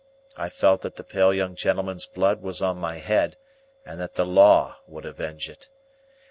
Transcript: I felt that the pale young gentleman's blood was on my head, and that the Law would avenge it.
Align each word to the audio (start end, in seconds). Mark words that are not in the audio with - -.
I 0.35 0.49
felt 0.49 0.81
that 0.81 0.95
the 0.95 1.03
pale 1.03 1.31
young 1.31 1.53
gentleman's 1.55 2.07
blood 2.07 2.41
was 2.41 2.59
on 2.59 2.77
my 2.77 2.97
head, 2.97 3.37
and 3.85 3.99
that 3.99 4.15
the 4.15 4.25
Law 4.25 4.79
would 4.87 5.05
avenge 5.05 5.47
it. 5.47 5.69